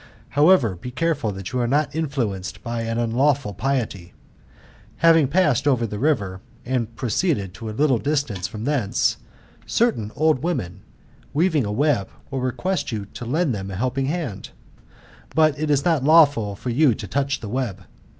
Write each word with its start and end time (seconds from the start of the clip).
However, 0.29 0.73
be 0.75 0.89
careful 0.89 1.31
that 1.33 1.51
you 1.51 1.59
are 1.59 1.67
not 1.67 1.93
influenced 1.93 2.63
by 2.63 2.85
any 2.85 2.99
unlawful 2.99 3.53
piety. 3.53 4.15
Having 4.97 5.27
passed 5.27 5.67
over 5.67 5.85
the 5.85 5.99
river, 5.99 6.41
and 6.65 6.95
proceeded 6.95 7.53
to 7.53 7.69
a 7.69 7.69
little 7.69 7.99
distance 7.99 8.47
from 8.47 8.63
thence, 8.63 9.17
certain 9.67 10.11
old 10.15 10.41
women, 10.41 10.81
weaving 11.35 11.65
a 11.67 11.71
web, 11.71 12.09
will 12.31 12.39
request 12.41 12.91
you 12.91 13.05
to 13.13 13.25
lend 13.25 13.53
them 13.53 13.69
a 13.69 13.75
helping 13.75 14.07
hand; 14.07 14.49
but 15.35 15.59
it 15.59 15.69
is 15.69 15.85
not 15.85 16.03
lawful 16.03 16.55
for 16.55 16.71
you 16.71 16.95
to 16.95 17.07
toudi 17.07 17.37
the 17.39 17.47
web. 17.49 17.83